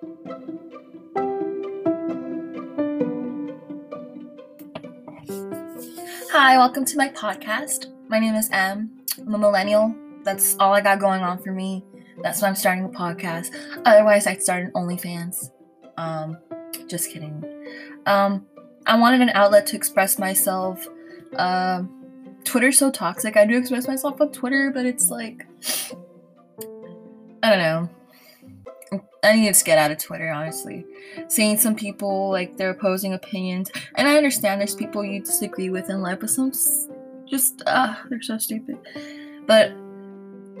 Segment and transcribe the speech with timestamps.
[0.00, 0.16] Hi,
[6.56, 7.88] welcome to my podcast.
[8.08, 8.98] My name is Em.
[9.18, 9.94] I'm a millennial.
[10.24, 11.84] That's all I got going on for me.
[12.22, 13.54] That's why I'm starting a podcast.
[13.84, 15.50] Otherwise, I'd start an OnlyFans.
[15.98, 16.38] Um,
[16.86, 17.44] just kidding.
[18.06, 18.46] Um,
[18.86, 20.88] I wanted an outlet to express myself.
[21.36, 21.90] Um,
[22.44, 23.36] Twitter's so toxic.
[23.36, 25.46] I do express myself on Twitter, but it's like
[27.42, 27.90] I don't know.
[29.22, 30.86] I need to get out of Twitter, honestly.
[31.28, 35.90] Seeing some people like their opposing opinions, and I understand there's people you disagree with
[35.90, 36.52] in life, but some
[37.26, 38.78] just uh they're so stupid.
[39.46, 39.72] But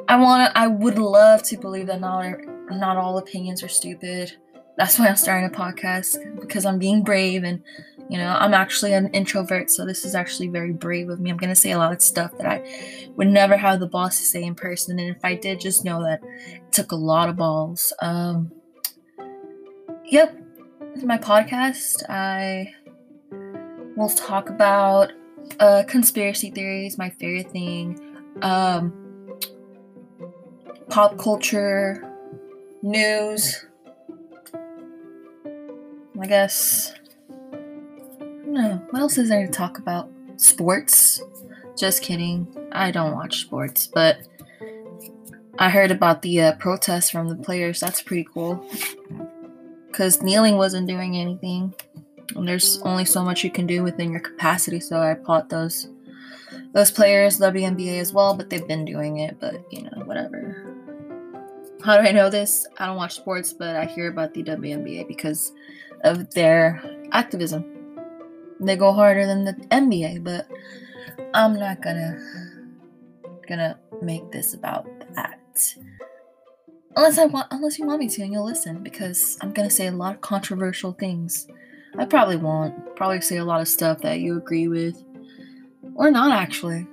[0.08, 2.36] I wanna, I would love to believe that not
[2.70, 4.32] not all opinions are stupid.
[4.76, 7.62] That's why I'm starting a podcast because I'm being brave and
[8.10, 11.30] you know I'm actually an introvert, so this is actually very brave of me.
[11.30, 14.24] I'm gonna say a lot of stuff that I would never have the balls to
[14.24, 17.36] say in person, and if I did, just know that it took a lot of
[17.36, 17.92] balls.
[18.02, 18.50] Um,
[20.04, 20.36] yep,
[21.04, 22.02] my podcast.
[22.08, 22.74] I
[23.96, 25.12] will talk about
[25.60, 27.96] uh, conspiracy theories, my favorite thing,
[28.42, 29.38] um,
[30.88, 32.04] pop culture,
[32.82, 33.66] news.
[36.20, 36.92] I guess.
[38.50, 40.10] No, what else is there to talk about?
[40.36, 41.22] Sports.
[41.78, 42.48] Just kidding.
[42.72, 44.18] I don't watch sports, but
[45.56, 47.78] I heard about the uh, protests from the players.
[47.78, 48.68] That's pretty cool.
[49.86, 51.72] Because kneeling wasn't doing anything.
[52.34, 55.88] And there's only so much you can do within your capacity, so I applaud those
[56.72, 60.76] those players, WNBA as well, but they've been doing it, but you know, whatever.
[61.84, 62.66] How do I know this?
[62.78, 65.52] I don't watch sports, but I hear about the WNBA because
[66.02, 67.79] of their activism.
[68.60, 70.46] They go harder than the NBA, but
[71.34, 72.18] I'm not gonna
[73.48, 75.74] gonna make this about that.
[76.96, 79.86] Unless I want unless you want me to and you'll listen because I'm gonna say
[79.86, 81.46] a lot of controversial things.
[81.98, 82.96] I probably won't.
[82.96, 85.02] Probably say a lot of stuff that you agree with.
[85.94, 86.86] Or not actually.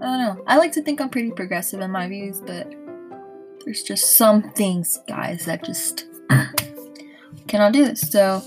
[0.00, 0.44] I don't know.
[0.46, 2.70] I like to think I'm pretty progressive in my views, but
[3.64, 6.06] there's just some things, guys, that just
[7.48, 8.02] cannot do this.
[8.02, 8.42] So,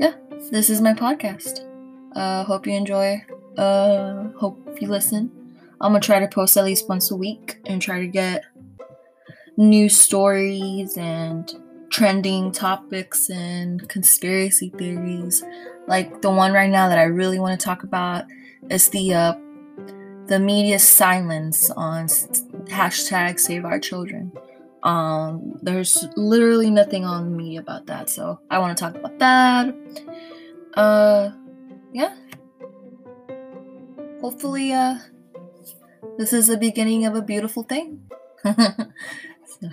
[0.00, 0.14] yeah,
[0.50, 1.67] this is my podcast.
[2.14, 3.22] Uh, hope you enjoy.
[3.56, 5.30] Uh, hope you listen.
[5.80, 8.44] I'm gonna try to post at least once a week and try to get
[9.56, 11.52] news stories and
[11.90, 15.42] trending topics and conspiracy theories.
[15.86, 18.24] Like the one right now that I really want to talk about
[18.70, 19.34] is the uh,
[20.26, 22.06] the media silence on
[22.66, 24.32] hashtag Save Our Children.
[24.82, 29.18] Um, there's literally nothing on the media about that, so I want to talk about
[29.18, 29.74] that.
[30.74, 31.30] Uh,
[31.92, 32.14] yeah.
[34.20, 34.98] Hopefully, uh,
[36.18, 38.10] this is the beginning of a beautiful thing.
[38.44, 39.68] so.